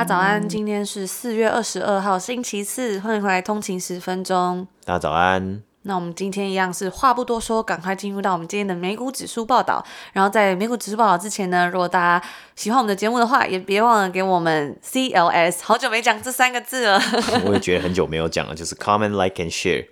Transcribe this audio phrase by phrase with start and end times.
[0.00, 4.66] 家早安，今天是四月二十二号，星期四，欢迎回来通勤十分钟。
[4.86, 5.60] 大家早安。
[5.82, 9.84] 那我们今天一样是话不多说，赶快进入到我们今天的美股指数报道。
[10.14, 12.26] 然后在美股指数报道之前呢，如果大家
[12.56, 16.98] 喜欢我们的节目的话，也别忘了给我们 CLS，好久没讲这三个字了。
[17.44, 19.84] 我也觉得很久没有讲了，就是 Comment, Like and Share，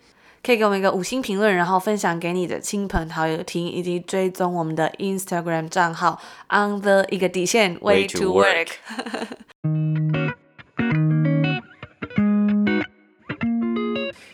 [0.48, 8.68] 可以给我们一个五星评论，然后分享给你的亲朋好友听，以及追踪我们的 Instagram 账号 On the 一个底线 Way to Work。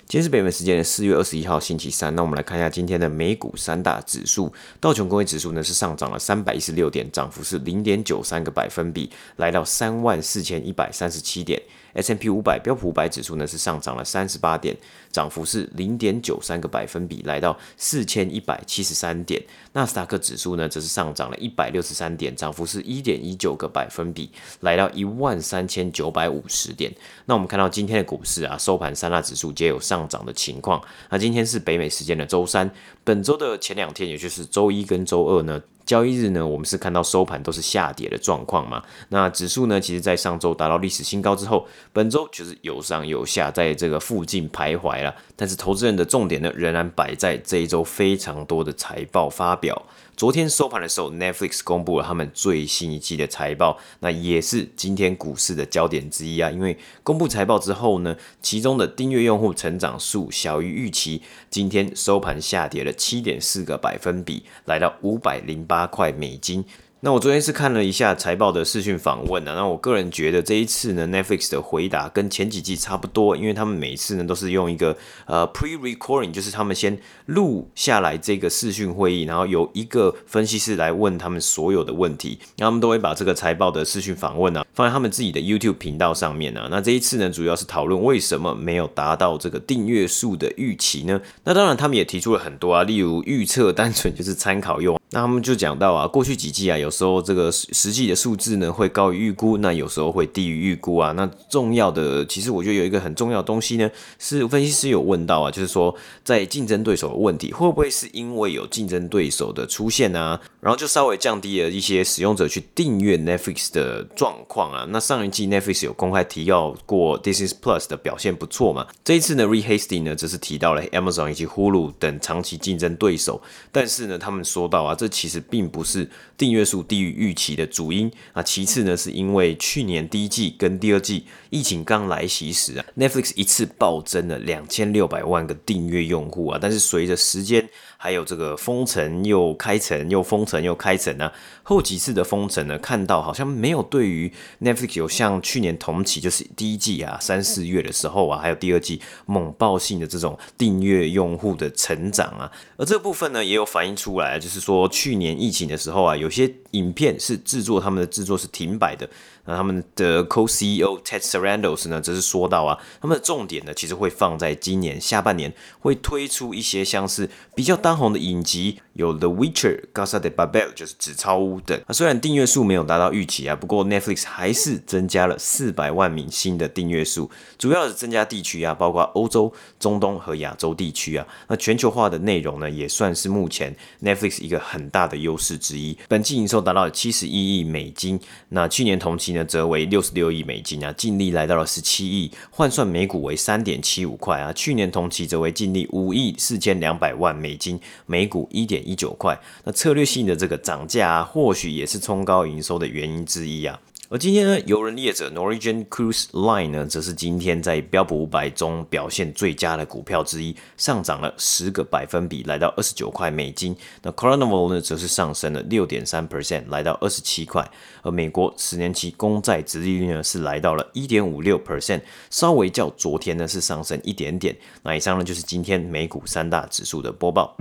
[0.07, 4.53] 今天是北美时间的四月二十一号星期三，那我们来看一下今天的美股三大指数。
[4.79, 11.61] 道琼工业指数呢是上涨了三百一十六点，涨幅是零点九三个百分比，来到三万四千一百三十七点。
[11.95, 14.77] S&P 五百标普五百指数呢是上涨了三十八点，
[15.11, 19.43] 涨幅是零点九三个百分比，来到四千一百七十三点。
[19.73, 26.93] 纳斯达克指数呢则是上涨了一百六十三点，涨幅是一点一九个百分比，来到一万三千九百五十点。
[27.27, 30.83] 那我们看到今天的股市啊，收盘三大指数皆有上涨的情况。
[31.11, 32.71] 那今天是北美时间的周三，
[33.05, 35.63] 本周的前两天，也就是周一跟周二呢。
[35.87, 38.83] 交易日呢，我们是看到收盘都是下跌的状况嘛。
[39.11, 45.15] 那指数呢，其实在上周达到历史新高之后，本周就是有上有下，在这个附近徘徊了。
[45.37, 49.81] 但是投资人的重点呢，仍然摆在这一周非常多的财报发表。
[50.17, 56.49] 昨天收盘的时候，Netflix 公布了他们最新一季的财报，那也是今天股市的焦点之一啊。
[56.51, 66.65] 因为公布财报之后呢，其中的订阅用户成长数小于预期，今天收盘下跌了七点四个百分比，来到五百零八块美金。
[67.05, 86.69] 那我昨天是看了一下财报的视讯访问啊，那我个人觉得这一次呢，Netflix 的回答跟前几季差不多，因为他们每一次呢都是用一个呃 pre-recording，就是他们先录下来这个视讯会议，然后有一个分析师来问他们所有的问题，然后他们都会把这个财报的视讯访问啊放在他们自己的 YouTube 频道上面啊。
[86.71, 91.21] 那这一次呢，主要是讨论为什么没有达到这个订阅数的预期呢？
[91.45, 94.99] 那当然他们也提出了很多啊，例如预测单纯就是参考用。
[95.11, 101.13] 那他们就讲到啊，过去几季啊，有时候这个实际的数字呢会高于预估，那有时候会低于预估啊。
[101.13, 103.89] 那重要的，其实我觉得有一个很重要的东西呢，
[104.19, 105.95] 是分析师有问到啊，就是说
[106.25, 114.85] 在竞争对手的问题，会不会是因为有竞争对手的出现啊，然后就稍微降低了一些使用者去订阅 Netflix 的状况啊？
[114.89, 118.89] 那上一季 Netflix 有公开提到过 Disney Plus 的表现不错嘛？
[119.05, 123.41] 这一次呢，Re Hasting 呢则是提到了 Amazon 以及 Hulu 等长期竞争对手，
[123.71, 124.97] 但是呢，他们说到啊。
[125.04, 128.43] 这这其实并不是订阅数低于预期的主因啊。
[128.43, 136.59] 其次呢，是因为去年第一季跟第二季疫情刚来袭时啊，Netflix 一次暴增了两千六百万个订阅用户啊。
[136.59, 141.31] 但是随着时间还有这个封城又开城又封城又开城啊，
[141.63, 144.33] 后几次的封城呢，看到好像没有对于
[144.63, 152.51] Netflix 有像去年同期就是第一季啊三四月的时候啊，还有第二季猛爆性的这种订阅用户的成长啊。
[152.79, 154.84] 而这部分呢，也有反映出来，就是说。
[154.89, 159.09] 去年疫情的时候啊，有些影片是制作，他们的制作是停摆的。
[159.47, 171.79] 那他们的 Co-CEO Ted Sarandos 呢，则是说到啊，他们的重点呢，其实会放在今年下半年会推出一些像是比较当红的影集，有 The Witcher、g a s a de Babel 就是纸钞屋等。
[171.87, 181.27] 那虽然订阅数没有达到预期啊，不过 Netflix 还是增加了四百万名新的订阅数，主要是增加地区啊，包括欧洲、中东和亚洲地区啊。
[181.49, 185.99] 那全球化的内容呢，也算是目前 Netflix 一个很大的优势之一。
[186.09, 189.45] 本季营收达到七十一亿美金，那去年同期呢。
[189.45, 194.53] 则为六十六亿美金啊，净利来到了十七亿，换算每股为三点七五块啊。
[194.53, 199.39] 去年同期则为净利五亿四千两百万美金，每股一点一九块。
[199.65, 203.79] 那策略性的这个涨价啊，或许也是冲高营收的原因之一啊。
[204.11, 213.75] 而今天呢，邮轮业者 Norwegian Cruise Line 呢，则是今天在标普五百中表现最佳的股票之一，上涨了十个百分比，来到二十九块美金。
[214.03, 217.67] 那 Carnival 呢，则是上升了六点三 percent，来到二十七块。
[218.03, 224.55] 而美国十年期公债殖利率呢，是来到了一点五六 percent，稍微较昨天呢是上升一点点。
[224.83, 227.57] 那以上呢，就是今天美股三大指数的播报。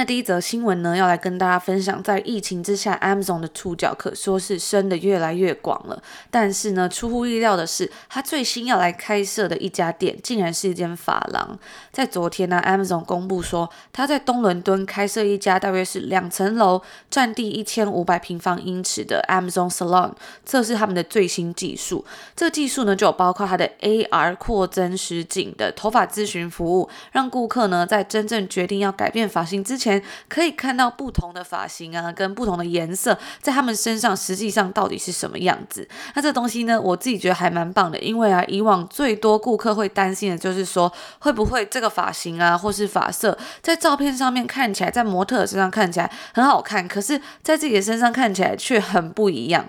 [0.00, 6.02] 的第一则新闻呢，要来跟大家分享，在疫情之下，Amazon 的触角可说是伸得越来越广了。
[6.30, 11.58] 但是呢，出乎意料的是，它最新要来开设的一家店，竟然是一间发廊。
[11.92, 16.80] 在昨天呢，Amazon 公布说，它在东伦敦开设一家大约是两层楼、
[17.10, 20.12] 占地一千五百平方英尺的 Amazon Salon，
[20.46, 22.04] 这是他们的最新技术。
[22.34, 29.89] 这个技术呢，就有包括它的 AR 扩增实景的头发咨询服务，让顾客呢在真正决定要改变发型之前
[30.28, 35.88] 可以看到不同的发型啊，跟不同的颜色在他们身上实际上到底是什么样子。
[36.14, 49.68] 那这东西呢，我自己觉得还蛮棒的，因为啊，以往最多顾客会担心的就是说，会不会这个发型啊，或是发色在照片上面看起来，在模特身上看起来很好看，可是在自己的身上看起来却很不一样。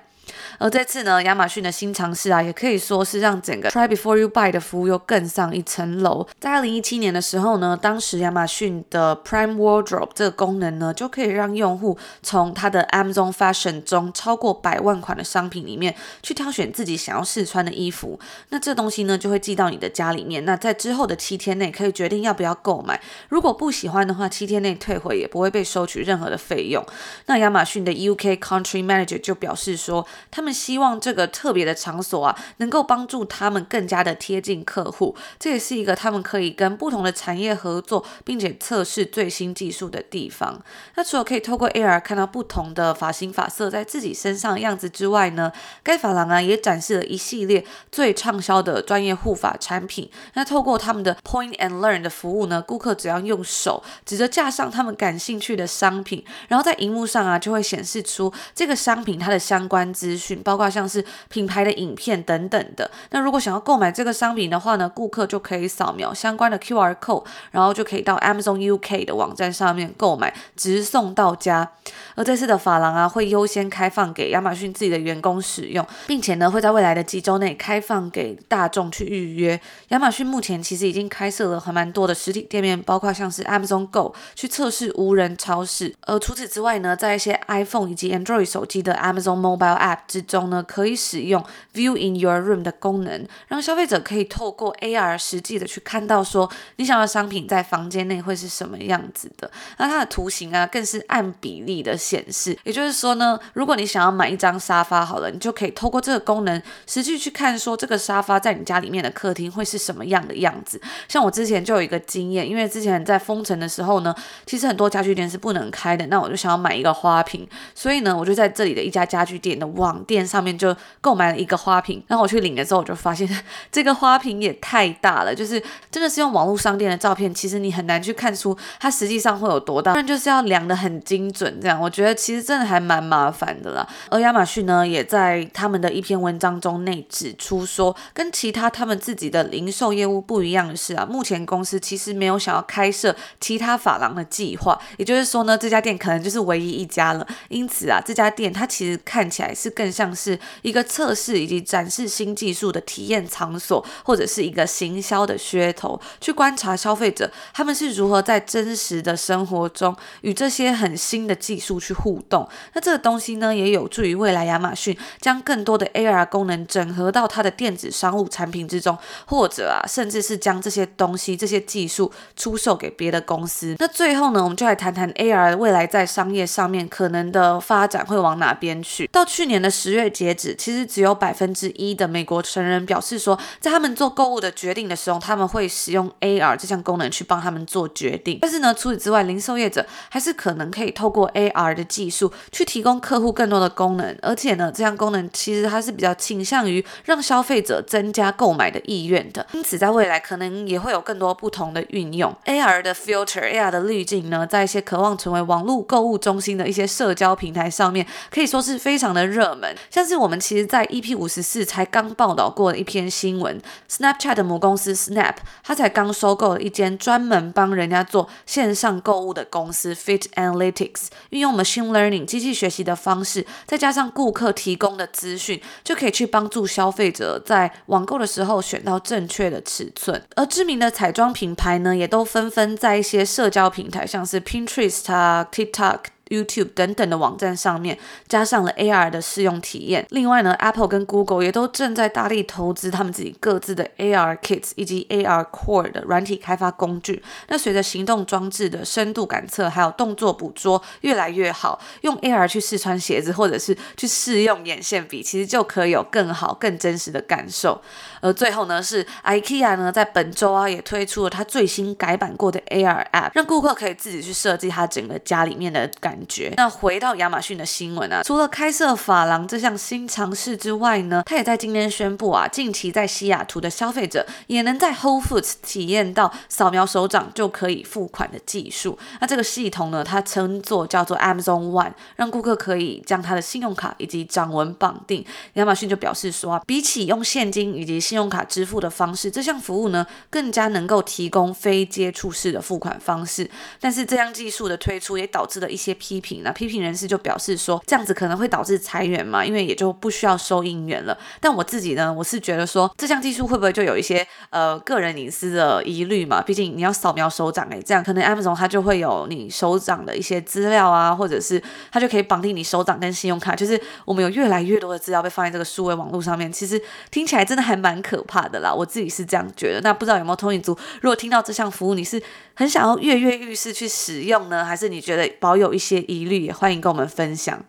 [0.57, 6.27] 而这次呢，亚马逊的新尝试啊，也可以说是让整个 Try Before You Buy 的服务又更上一层楼。
[6.39, 18.19] 在二零一七年的时候呢，当时亚马逊的 Prime Wardrobe 这个功能呢，就可以让用户从他的 Amazon Fashion 中超过百万款的商品里面去挑选自己想要试穿的衣服。
[18.49, 20.45] 那这东西呢，就会寄到你的家里面。
[20.45, 23.01] 那在之后的七天内，可以决定要不要购买。
[23.29, 26.85] 如果不喜欢的话，七天内退回也不会被收取任何的费用。
[27.25, 35.15] 那亚马逊的 UK Country Manager 就表示说，他们希望这个特别的场所啊，能够帮助他们更加的贴近客户。
[35.39, 40.61] 这也是一个他们可以跟不同的产业合作，并且测试最新技术的地方。
[40.95, 45.51] 那除了可以透过 AR 看到不同的发型发色在自己身上的样子之外呢，
[45.81, 50.09] 该发廊啊也展示了一系列最畅销的专业护发产品。
[50.33, 60.41] 那透过他们的 Point and Learn 的服务呢，顾客只要用手指着架上他们感兴趣的商品，然后在荧幕上啊就会显示出这个商品它的相关资讯。
[60.43, 62.89] 包括像是品牌的影片等等的。
[63.11, 71.69] 那如果想要购买这个商品的话呢，顾客就可以扫描相关的 QR code，然后就可以到 Amazon UK 的网站上面购买，直送到家。
[72.15, 79.59] 而这次的法郎啊，会优先开放给亚马逊自己的员工使用，并且呢，会在未来的几周内开放给大众去预约。
[79.89, 85.93] 亚马逊目前其实已经开设了还蛮多的实体店面，包括像是 Amazon Go 去测试无人超市。
[86.01, 91.43] 而除此之外呢，在一些 iPhone 以及 Android 手机的 Amazon Mobile App 之中呢，可以使用
[91.73, 99.49] View in Your Room 的功能，让消费者可以透过 AR 实际的去看到说你想要商品在房间内会是什么样子的。
[99.77, 102.57] 那它的图形啊，更是按比例的显示。
[102.63, 110.81] 也就是说呢，如果你想要买一张沙发好了，你就可以透过这个功能实际去看说这个沙发在你家里面的客厅会是什么样的样子。
[111.07, 114.13] 像我之前就有一个经验，因为之前在封城的时候呢，
[114.45, 123.27] 其实很多家具店是不能开的，那我就想要买一个花瓶，所以呢，我就在这里的一家家具店的网店上面就购买了一个花瓶，然后我去领了之后，我就发现
[123.71, 133.87] 这个花瓶也太大了，就是真的是用网络商店的照片，其实你很难去看出它实际上会有多大，不然就是要量得很精准，这样我觉得其实真的还蛮麻烦的啦。
[134.09, 147.27] 而亚马逊呢，也在他们的一篇文章中内指出说，跟其他他们自己的零售业务不一样的是啊，目前公司其实没有想要开设其他发廊的计划，也就是说呢，这家店可能就是唯一一家了。
[147.49, 162.47] 因此啊，这家店它其实看起来是更像是一个测试以及展示新技术的体验场所，或者是一个行销的噱头，去观察消费者他们是如何在真实的生活中与这些很新的技术去互动。
[162.73, 173.75] 那这个东西呢，也有助于未来亚马逊将更多的 AR 功能整合到它的电子商务产品之中，或者啊，甚至是将这些东西、这些技术出售给别的公司。
[173.79, 179.07] 那最后呢，我们就来谈谈 AR 未来在商业上面可能的发展会往哪边去。
[179.11, 188.39] 到去年的十月截止，其实只有百分之一的美国成人表示说，在他们做购物的决定的时候，他们会使用 AR 这项功能去帮他们做决定。
[188.41, 199.45] 但是呢，除此之外，零售业者还是可能可以透过 AR 的技术去提供客户更多的功能，而且呢，这项功能其实它是比较倾向于让消费者增加购买的意愿的。
[199.53, 202.35] 因此，在未来可能也会有更多不同的运用。
[202.45, 209.75] AR 的 filter、AR 的滤镜呢，在一些渴望成为网络购物中心的一些社交平台上面，可以说是非常的热门。
[209.89, 230.21] 像是我们其实，在 EP 五十四才刚报道过的一篇新闻，Snapchat 的母公司 Snap，它才刚收购了一间专门帮人家做线上购物的公司 Fit Analytics，运用 Machine Learning 机器学习的方式，再加上顾客提供的资讯，就可以去帮助消费者在网购的时候选到正确的尺寸。
[230.35, 236.20] 而知名的彩妆品牌呢，也都纷纷在一些社交平台，像是 Pinterest 啊、TikTok。
[236.31, 237.97] YouTube 等等的网站上面
[238.27, 240.05] 加上了 AR 的试用体验。
[240.09, 247.21] 另外呢，Apple 跟 Google 也都正在大力投资他们自己各自的 AR Kits 以及 AR Core 的软体开发工具。
[247.49, 257.81] 那随着行动装置的深度感测还有动作捕捉越来越好，用 AR 去试穿鞋子或者是去试用眼线笔，其实就可以有更好、更真实的感受。
[258.21, 266.53] 而最后呢，是 IKEA 呢在本周啊也推出了它最新改版过的 AR App，让顾客可以自己去设计它整个家里面的感觉。
[266.57, 278.97] 那回到亚马逊的新闻啊，除了开设法郎这项新尝试之外呢，他也在今天宣布啊，近期在西雅图的消费者也能在 Whole Foods 体验到扫描手掌就可以付款的技术。
[279.19, 285.25] 那这个系统呢，它称作叫做 Amazon One，让顾客可以将他的信用卡以及掌纹绑定。
[285.53, 293.49] 亚马逊就表示说啊，比起用现金以及信用卡支付的方式，这项服务呢更加能够提供非接触式的付款方式。
[293.79, 296.41] 但是这项技术的推出也导致了一些批批评。
[296.43, 301.17] 那批评人士就表示说，这样子可能会导致裁员嘛，因为也就不需要收银员了。
[301.39, 306.41] 但我自己呢，我是觉得说，这项技术会不会就有一些呃个人隐私的疑虑嘛？
[306.41, 313.55] 毕竟你要扫描手掌，诶，这样可能 Amazon 它就会有你手掌的一些资料啊，或者是它就可以绑定你手掌跟信用卡。
[313.55, 318.73] 就是我们有越来越多的资料被放在这个数位网络上面，其实听起来真的还蛮可怕的啦。
[318.73, 319.79] 我自己是这样觉得。
[319.81, 322.21] 那不知道有没有通勤族，如果听到这项服务，你是
[322.55, 326.41] 很想要跃跃欲试去使用呢，还是你觉得保有一些疑虑？
[326.41, 327.65] 也欢迎跟我们分享。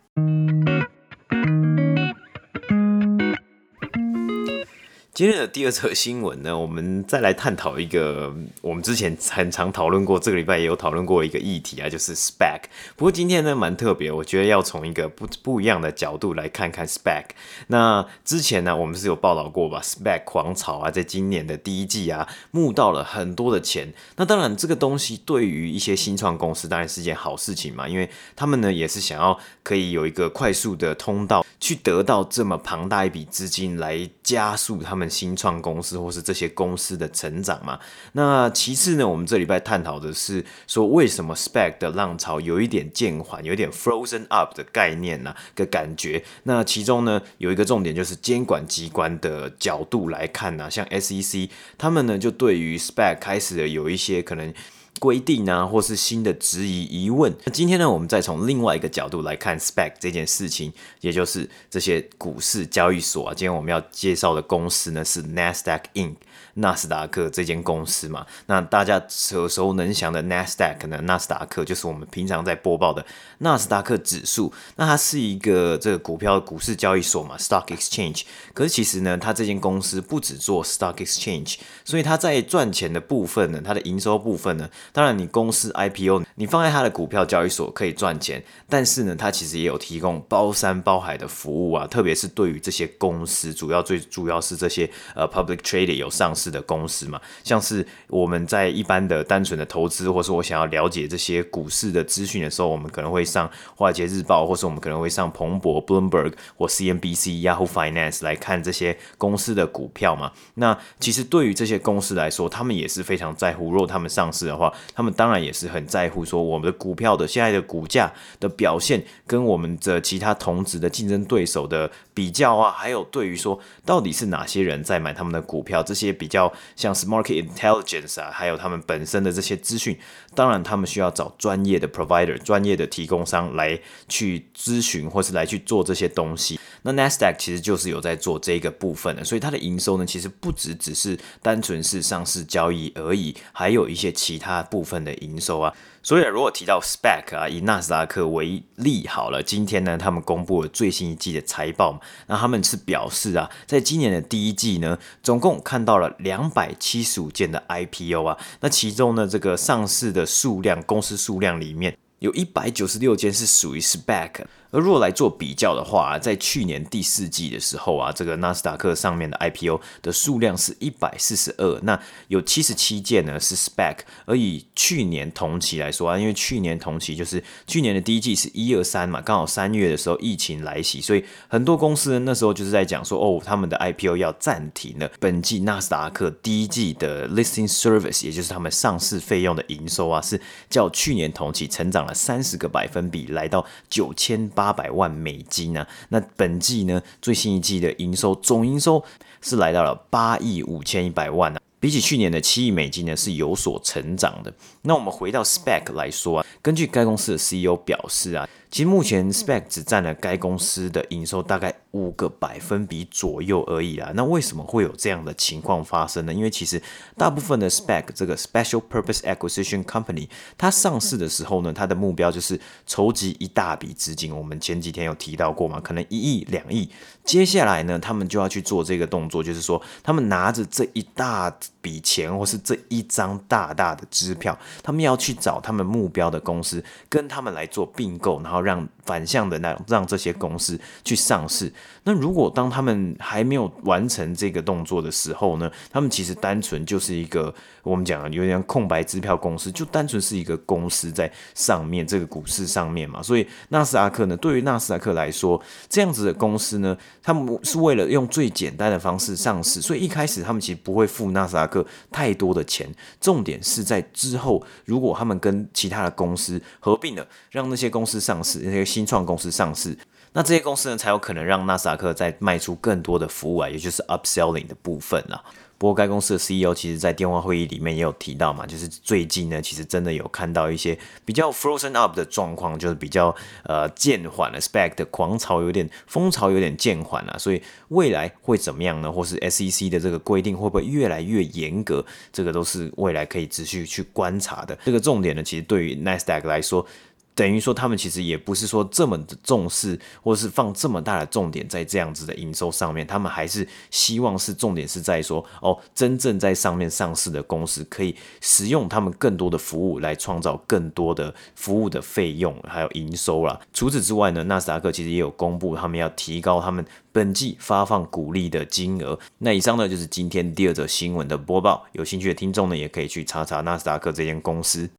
[5.14, 12.62] 今天的第二则新闻呢，我们再来探讨一个我们之前很常讨论过，这个礼拜也有讨论过一个议题啊，就是 Spec。
[12.97, 17.25] 不过今天呢蛮特别，我觉得要从一个不不一样的角度来看看 Spec。
[17.66, 23.92] 那之前呢，我们是有报道过吧，Spec 狂潮啊，在今年的第一季啊，募到了很多的钱。
[24.16, 35.09] 那当然，这个东西对于一些新创公司当然是件好事情嘛，因为他们呢也是想要可以有一个快速的通道，去得到这么庞大一笔资金来加速他们。
[35.12, 37.79] 新创公司或是这些公司的成长嘛，
[38.12, 45.35] 那其次呢，我们这礼拜探讨的是说，为什么 Spec 的浪潮有一点渐缓，有一点 frozen up 的概念呢？
[45.55, 46.25] 的感觉。
[46.45, 54.55] 那其中呢，有一个重点就是监管机关的角度来看呢，像 SEC 他们呢就对于 SPAC 开始了有一些可能。
[55.00, 57.34] 规定啊，或是新的质疑疑问。
[57.44, 63.34] 那今天呢，我们再从另外一个角度来看 spec 这件事情，也就是这些股市交易所啊。
[63.34, 66.14] 今天我们要介绍的公司呢是 Nasdaq Inc。
[66.54, 73.04] 纳斯达克这间公司嘛，那大家耳熟能详的 Nasdaq 呢，纳斯达克就是我们平常在播报的
[73.38, 74.52] 纳斯达克指数。
[74.76, 78.25] 那它是一个这个股票股市交易所嘛，Stock Exchange。
[78.52, 96.41] 可是其实呢，它这间公司不只做 Stock Exchange，所以它在赚钱的部分呢，它的营收部分呢，当然你公司 IPO，你放在它的股票交易所可以赚钱，但是呢，它其实也有提供包山包海的服务啊，特别是对于这些公司，主要最主要是这些呃 Public Trading 有上市。
[96.50, 110.32] 的公司嘛，像是我们在一般的单纯的投资，或是我想要了解这些股市的资讯的时候，我们可能会上华尔街日报，或是我们可能会上彭博 （Bloomberg） 或 CNBC、Yahoo Finance 来看这些公司的股票嘛。
[110.54, 113.70] 那其实对于这些公司来说，他们也是非常在乎。
[113.70, 126.31] 如果他们上市的话，他们当然也是很在乎说我们的股票的现在的股价的表现，跟我们的其他同值的竞争对手的比较啊，还有对于说到底是哪些人在买他们的股票，这些比。
[126.32, 129.98] 叫像 Smart intelligence 啊，还有他们本身的这些资讯，
[130.34, 136.58] 当然他们需要找专业的 provider、专业的提供商来去咨询，或是来去做这些东西。
[136.84, 145.74] 那 Nasdaq 其实就是有在做这个部分的，所以它的营收呢，其实不只只是单纯是上市交易而已，还有一些其他部分的营收啊。
[146.04, 164.44] 所以如果提到 SPAC 啊，以纳斯达克为例好了，今天呢，他们公布了最新一季的财报，那他们是表示啊，在今年的第一季呢，总共看到了两百七十五件的 IPO 啊，那其中呢，这个上市的数量，公司数量里面有一百九十六件是属于 SPAC。
[164.73, 173.99] 而如果来做比较的话，啊在去年第四季的时候啊，这个纳斯达克上面的 IPO 的数量是一百四十二，那有七十七件呢是 SPAC。
[174.25, 185.11] 而以去年同期来说啊，因为去年同期就是去年的第一季是一二三嘛，刚好三月的时候疫情来袭，所以很多公司那时候就是在讲说，哦，他们的 IPO 要暂停了。
[185.21, 194.62] 本季纳斯达克第一季的 Listing Service，也就是他们上市费用的营收啊，是较去年同期成长了三十个百分比，来到九千八。
[194.62, 195.88] 八百万美金呢、啊？
[196.11, 197.02] 那本季呢？
[197.21, 199.04] 最新一季的营收总营收
[199.40, 204.54] 是来到了八亿五千一百万呢、比起去年的七亿美金呢，是有所成长的。
[204.83, 208.49] 那我们回到 Spec 来说啊，根据该公司的 CEO 表示啊。
[208.73, 214.11] 其实目前 Spec 只占了该公司的营收大概五个百分比左右而已啦。
[214.14, 216.33] 那为什么会有这样的情况发生呢？
[216.33, 216.83] 因为其实
[217.14, 220.26] 大部分的 Spec 这个 Special Purpose Acquisition Company，
[220.57, 224.35] 它上市的时候呢，它的目标就是筹集一大笔资金。
[224.35, 226.88] 我们前几天有提到过嘛，可能一亿、两亿。
[227.26, 238.62] 接下来呢，他们就要去做这个动作，就是说他们拿着这一大笔钱，或是这一张大大的支票，他们要去找他们目标的公司，跟他们来做并购，然后。
[238.62, 241.72] 让反向的那让这些公司去上市。
[242.04, 253.23] 那如果当他们还没有完成这个动作的时候呢，他们其实单纯就是一个我们讲的有点空白支票公司，就单纯是一个公司在上面这个股市上面嘛。
[253.23, 262.88] 所以纳斯达克呢，对于纳斯达克来说，这样子的公司呢，他们是为了用最简单的方式上市，所以一开始他们其实不会付纳斯达克太多的钱。
[263.21, 268.61] 重点是在之后，如果他们跟其他的公司合并了，让那些公司上市。
[268.62, 269.97] 那些新创公司上市，
[270.34, 275.42] 那这些公司呢，才有可能让纳斯达克再卖出更多的服务啊，也就是 upselling 的部分啊。
[275.76, 283.34] 不过该公司的 CEO 其实在电话会议里面也有提到嘛，就是最近呢，其实真的有看到一些比较 frozen up 的状况，就是比较
[283.64, 289.10] 呃渐缓了，spec 的狂潮有点风潮有点渐缓了，所以未来会怎么样呢？
[289.10, 292.04] 或是 SEC 的这个规定会不会越来越严格？
[292.32, 294.78] 这个都是未来可以持续去观察的。
[294.84, 296.86] 这个重点呢，其实对于 Nasdaq 来说。
[297.34, 303.06] 等于说，他们其实也不是说这么的重视，或是放这么大的重点在这样子的营收上面。
[303.06, 313.58] 他们还是希望是重点是在说，哦，真正在上面上市的公司可以使用他们更多的服务来创造更多的服务的费用，还有营收啦。
[313.72, 319.18] 除此之外呢，纳斯达克其实也有公布，他们要提高他们本季发放股利的金额。
[319.38, 321.86] 那以上呢，就是今天第二则新闻的播报。
[321.92, 324.90] 有兴趣的听众呢，也可以去查查纳斯达克这间公司。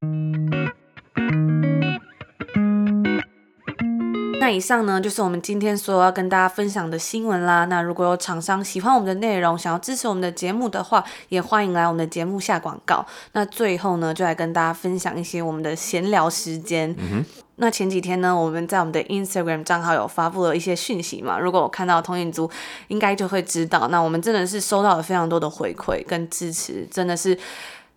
[4.40, 7.64] 那以上呢，就是我们今天所有要跟大家分享的新闻啦。
[7.66, 13.06] 那如果有厂商喜欢我们的内容，想要支持我们的节目的话，也欢迎来我们的节目下广告。
[13.32, 16.94] 那最后呢，就来跟大家分享一些我们的闲聊时间。
[17.00, 17.24] 嗯。
[17.56, 21.40] 那前几天呢，我们在我们的 Instagram 账号有发布了一些讯息嘛。
[21.40, 22.52] 如果我看到通勤族，
[22.90, 27.38] 应该就会知道，那我们真的是收到了非常多的回馈跟支持，真的是。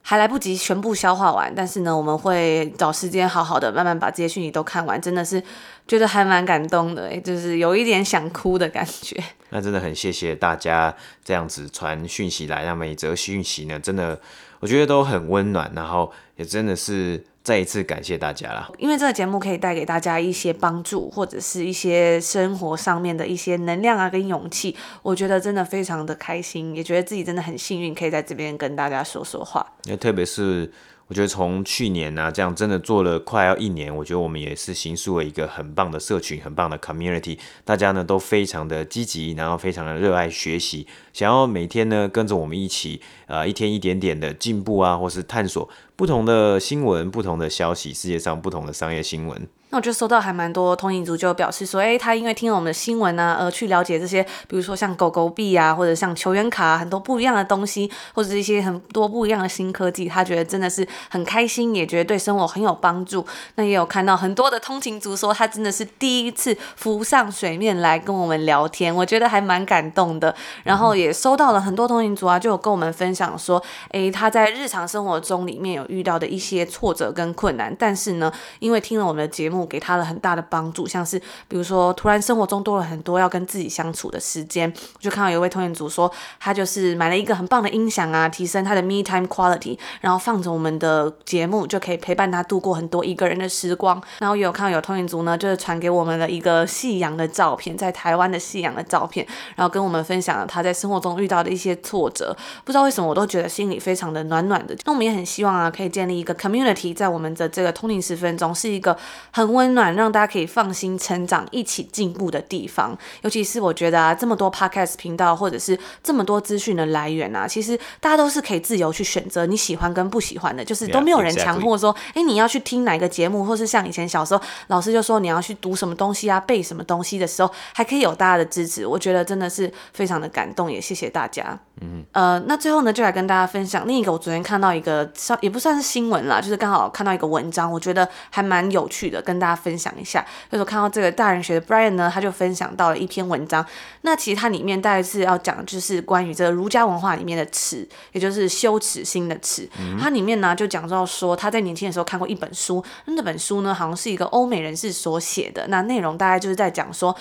[0.08, 5.42] 还来不及全部消化完，但是呢，我们会找时间好好的慢慢把这些讯息都看完，真的是
[5.88, 9.20] 觉得还蛮感动的，就是有一点想哭的感觉。
[9.50, 14.20] 那真的很谢谢大家这样子传讯息来，那每一则讯息呢，真的
[14.60, 17.24] 我觉得都很温暖，然后也真的是。
[17.46, 29.64] 再一次感谢大家啦，因为这个节目可以带给大家一些帮助，或者是一些生活上面的一些能量啊，跟勇气，我觉得真的非常的开心，也觉得自己真的很幸运，可以在这边跟大家说说话。
[29.84, 30.72] 也特别是。
[31.08, 37.38] 我觉得从去年呢、啊，这样真的做了快要一年，我觉得我们也是形塑了一个很棒的社群，很棒的 community。
[37.64, 49.48] 大家呢都非常的积极，然后非常的热爱学习，想要每天呢跟着我们一起，呃，一天一点点的进步啊，或是探索不同的新闻、不同的消息，世界上不同的商业新闻。
[49.70, 63.26] 那我就收到还蛮多通勤族就表示说，哎，他因为听了我们的新闻啊，而去了解这些，比如说像狗狗币啊，或者像球员卡，很多不一样的东西，或者是一些很多不一样的新科技，他觉得真的是很开心，也觉得对生活很有帮助。
[63.56, 70.32] 那也有看到很多的通勤族说，他真的是第一次浮上水面来跟我们聊天，我觉得还蛮感动的。
[70.62, 79.66] 然后也收到了很多通勤族啊，就有跟我们分享说，哎，他在日常生活中里面有遇到的一些挫折跟困难，但是呢，因为听了我们的节目。
[79.66, 81.18] 给他了很大的帮助，像是
[81.48, 94.00] 比如说，突然生活中多了很多要跟自己相处的时间，我就看到有一位通勤族说，他就是买了一个很棒的音响啊，提升他的 me time quality，然后放着我们的节目，就可以陪伴他度过很多一个人的时光。
[94.18, 102.36] 然后也有看到有通勤族呢，就是传给我们的一个夕阳的照片，在台湾的夕阳的照片，然后跟我们分享了他在生活中遇到的一些挫折。
[102.64, 104.76] 不知道为什么，我都觉得心里非常的暖暖的。
[104.84, 108.96] 那我们也很希望啊，可以建立一个 community，在我们的这个通灵十分钟，是一个
[109.32, 109.56] 很。
[109.56, 112.94] 温暖，让大家可以放心成长、一起进步的地方。
[113.22, 128.86] 尤其是我觉得啊，这么多 podcast 频道，或者是这么多资讯的来源啊，其实大家都是可以自由去选择你喜欢跟不喜欢的，就是都没有人强迫说，哎、yeah, exactly.，你要去听哪个节目，或是像以前小时候老师就说你要去读什么东西啊、背什么东西的时候，还可以有大家的支持。
[128.86, 131.58] 我觉得真的是非常的感动，也谢谢大家。
[131.80, 135.10] 嗯，呃，那最后呢，就来跟大家分享另一个我昨天看到一个，
[135.40, 140.24] 也不算是新闻啦，就是刚好看到一个文章，我觉得还蛮有趣的，跟大家分享一下。
[140.48, 143.66] 就是我看到这个大人学的 Brian 呢，他就分享到了一篇文章。
[144.02, 149.68] 那其实它里面大概是要讲，就是关于这个儒家文化里面的耻，也就是羞耻心的耻。
[149.80, 157.16] 嗯、它里面呢就讲到说，他在年轻的时候看过一本书，那本书呢好像是一个欧美人士所写的，那内容大概就是在讲说。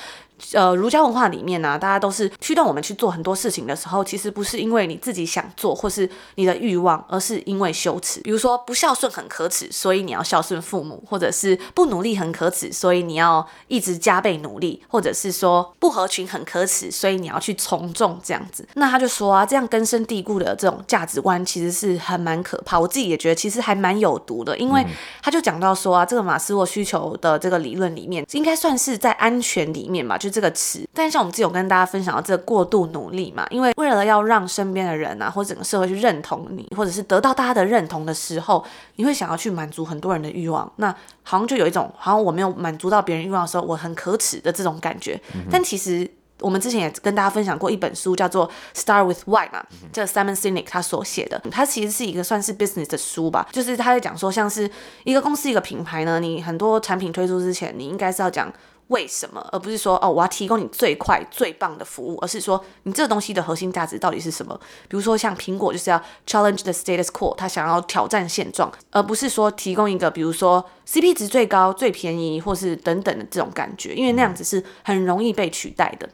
[0.53, 8.19] 呃，儒家文化里面呢、啊，大家都是驱动我们去做很多事情的时候，其实不是因为你自己想做或是你的欲望，而是因为羞耻。
[8.21, 18.67] 比如说，不孝顺很可耻，所以你要孝顺父母；或者是不努力很可耻，所以你要一直加倍努力；或者是说不合群很可耻，所以你要去从众这样子。
[18.73, 22.77] 那他就说啊，这样根深蒂固的这种价值观其实是还蛮可怕。
[22.77, 24.85] 我自己也觉得其实还蛮有毒的，因为
[25.21, 30.17] 他就讲到说啊，这个马斯洛需求的这个理论里面，应该算是在安全里面吧。
[30.25, 45.21] 就这个词，但像我们之前有跟大家分享到这个过度努力嘛，因为为了要让身边的人啊，或者整个社会去认同你，或者是得到大家的认同的时候，你会想要去满足很多人的欲望，那好像就有一种好像我没有满足到别人欲望的时候，我很可耻的这种感觉。
[45.35, 46.09] 嗯、但其实
[46.39, 54.69] 我们之前也跟大家分享过一本书，叫做《Start with Why》嘛，这 Simon Sinek 他所写的，他其实是一个算是 business 的书吧，就是他在讲说，像是
[55.03, 58.51] 一个公司一个品牌呢，你很多产品推出之前，你应该是要讲。
[58.89, 64.55] 为什么，而不是说哦，我要提供你最快最棒的服务，而是说你这个东西的核心价值到底是什么？
[64.87, 76.07] 比如说像苹果就是要 challenge the status quo，他想要挑战现状，而不是说提供一个比如说 CP 值最高、最便宜或是等等的这种感觉，因为那样子是很容易被取代的。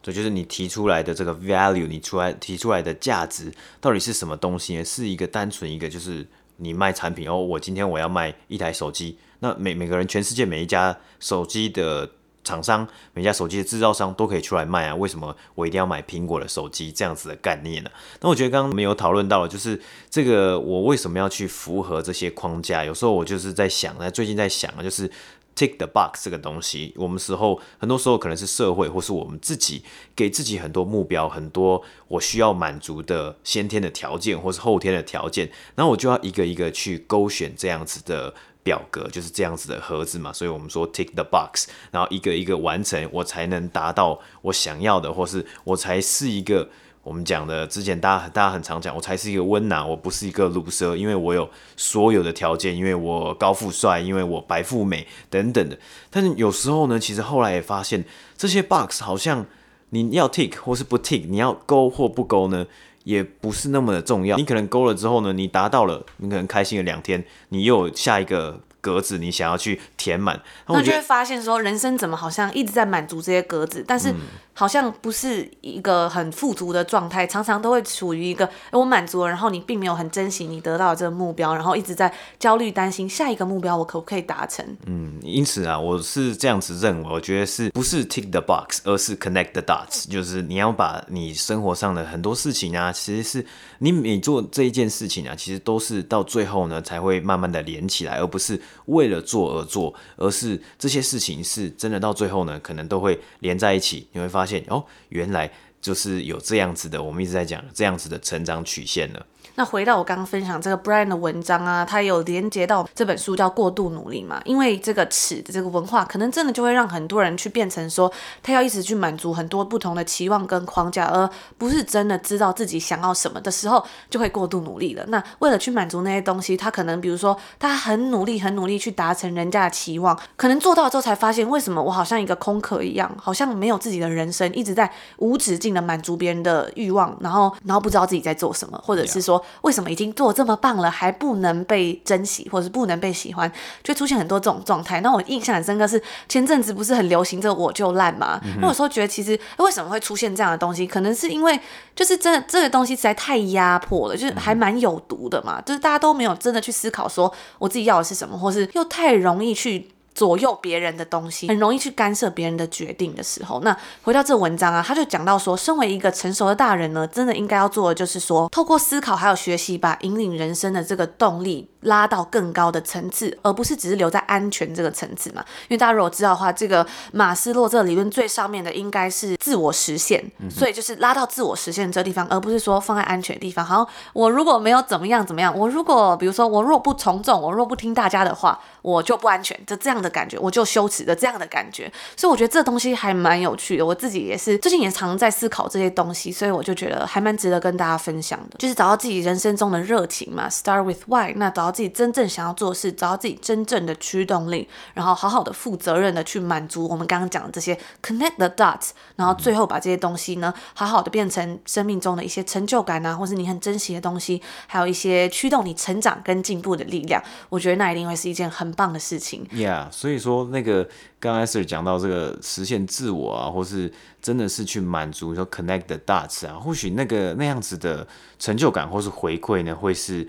[0.00, 4.84] 对，就是你提出来的这个 value，你出来提出来的价值到底是什么东西呢？
[4.84, 9.18] 是一个单纯一个就是你卖产品哦，我今天我要卖一台手机。
[9.44, 12.10] 那每每个人，全世界每一家手机的
[12.42, 14.94] 厂商，每一家手机的制造商都可以出来卖啊。
[14.94, 16.90] 为什么我一定要买苹果的手机？
[16.90, 17.90] 这样子的概念呢？
[18.22, 19.78] 那我觉得刚刚我们有讨论到了，就是
[20.08, 22.86] 这个我为什么要去符合这些框架？
[22.86, 25.06] 有时候我就是在想，那最近在想啊，就是
[25.54, 29.82] tick the box 这个东西，我们时候很多时候可能是社会或是我们自己
[30.16, 38.32] 给自己很多目标，很多我需要满足的先天的条件或是后天的条件，然后我就要一个一个去勾选这样子的。
[38.64, 46.68] 表格就是这样子的盒子嘛，所以我们说 tick the box，然后一个一个完成，我才能达到我想要的，或是我才是一个
[47.02, 51.46] 我们讲的之前大家大家很常讲，我才是一个温拿，我不是一个鲁蛇，因为我有
[51.76, 55.78] 所有的条件，因为我高富帅，因为我白富美等等的。
[56.10, 58.02] 但是有时候呢，其实后来也发现
[58.36, 59.44] 这些 box 好像
[59.90, 62.66] 你要 tick 或是不 tick，你要勾或不勾呢？
[63.04, 74.12] 也不是那么的重要，你可能勾了之后呢，你达到了，你可能开心了两天，你又有下一个格子，你想要去填满，那就会发现说，人生怎么好像一直在满足这些格子，但是
[74.54, 84.64] 好像不是一个很富足的状态，常常都会处于一个我满足了，然后你并没有很珍惜你得到的这个目标，然后一直在焦虑担心下一个目标我可不可以达成？
[84.86, 93.46] 嗯，因此啊，我是这样子认为，我觉得是不是 tick the box，而是 connect the dots，就是你要把你生活上的很多事情啊，其实是
[93.80, 98.60] 你每做这一件事情啊，其实都是到最后呢才会慢慢的连起来，而不是。
[98.86, 104.06] 为了做而做，而是这些事情是真的到最后呢，可能都会连在一起。
[104.12, 109.24] 你会发发现哦，原来就是有这样子的，我们一直在讲这样子的成长曲线呢。
[109.56, 114.40] 那回到我刚刚分享这个 Brian 的文章啊，他有连接到这本书叫《过度努力》嘛？
[114.44, 118.10] 因为这个尺的这个文化，可能真的就会让很多人去变成说，
[118.42, 125.04] 他要一直去满足很多不同的期望跟框架，而不是真的知道自己想要什么的时候，就会过度努力了。
[125.06, 139.33] 那为了去满足那些东西，他可能比如说他很努力、很努力去达成人家的期望，可能做到之后才发现，为什么我好像一个空壳一样，好像没有自己的人生，一直在无止境的满足别人的欲望，然后然后不知道自己在做什么，或者是说。
[139.62, 143.50] 为什么已经做这么棒了，还不能被珍惜，或者是不能被喜欢，
[143.82, 145.00] 就出现很多这种状态。
[145.00, 148.40] 那我印象很深刻是前阵子不是很流行这个我就烂嘛？
[148.60, 151.58] 那、嗯、有时候觉得其实为什么会出现这样的东西，可能是因为
[151.94, 155.60] 就是真的这个东西实在太压迫了，就是还蛮有毒的嘛。
[155.62, 159.88] 就是大家都没有真的去思考说我自己要的是什么，或是又太容易去。
[160.14, 175.44] 左右别人的东西，很容易去干涉别人的决定的时候，那回到这文章啊，他就讲到说，身为一个成熟的大人呢，真的应该要做的就是说，透过思考还有学习，把引领人生的这个动力拉到更高的层次，而不是只是留在安全这个层次嘛。
[175.62, 183.66] 因为大家如果知道的话，这个马斯洛这个理论最上面的应该是自我实现，所以就是拉到自我实现这个地方，而不是说放在安全的地方。
[183.66, 190.03] 好，我如果没有怎么样怎么样，我如果比如说我若不从众，我若不听大家的话，我就不安全，就这样。
[190.04, 191.90] 的感觉，我就羞耻的这样的感觉。
[192.16, 193.84] 所以我觉得这东西还蛮有趣的。
[193.84, 198.56] 我自己也是最近也常在思考这些东西，所以我就觉得还蛮值得跟大家分享的。
[198.58, 201.32] 就是找到自己人生中的热情嘛，Start with why。
[201.36, 217.22] 那找到自己真正想要做的事，找到自己真正的驱动力，然后好好的负责任的去满足我们刚刚讲的这些 connect the dots，然后最后把这些东西呢，好好的变成生命中的一些成就感啊，或是你很珍惜的东西，还有一些驱动你成长跟进步的力量。
[217.48, 219.46] 我觉得那一定会是一件很棒的事情。
[219.52, 220.82] Yeah，所以说那个
[221.18, 228.06] 刚刚 Esther 讲到这个实现自我啊，或是真的是去满足说 connect the dots 啊，或许那个那样子的
[228.38, 230.28] 成就感或是回馈呢，会是。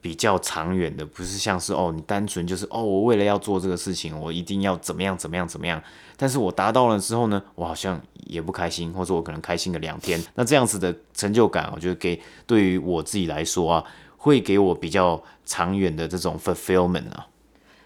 [0.00, 5.82] 比较长远的，不是像是哦，你单纯就是哦，我为了要做这个事情，我一定要怎么样怎么样怎么样，
[6.16, 13.84] 但是我达到了之后呢，我好像也不开心，或者我可能开心个两天，那这样子的成就感，我觉得给对于我自己来说啊，
[14.16, 17.26] 会给我比较长远的这种 fulfillment 啊。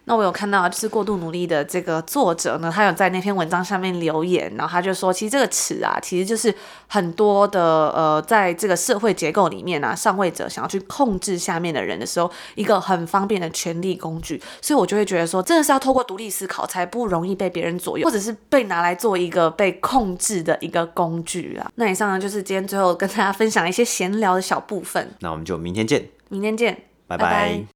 [0.04, 6.52] 那我有看到，就是过度努力的这个作者呢，他有在那篇文章下面留言，然后他就说，其实这个词啊，其实就是
[6.88, 7.60] 很多的
[7.90, 14.42] 呃，在这个社会结构里面啊，上位者想要去控制下面的人的时候，一个很方便的权力工具。
[14.60, 21.70] 所以我就会觉得说，真的是要透过独立思考，才不容易被别人左右，或者是被拿来做一个被控制的一个工具啊。
[21.76, 25.14] 那以上呢，就是今天最后跟大家分享一些闲聊的小部分。
[25.20, 26.74] 那我们就明天见，明天见，
[27.06, 27.24] 拜拜。
[27.24, 27.71] 拜拜。